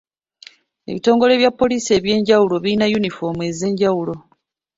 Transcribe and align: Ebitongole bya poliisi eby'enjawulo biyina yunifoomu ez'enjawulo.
Ebitongole 0.89 1.33
bya 1.39 1.51
poliisi 1.59 1.89
eby'enjawulo 1.97 2.55
biyina 2.63 2.85
yunifoomu 2.93 3.41
ez'enjawulo. 3.49 4.15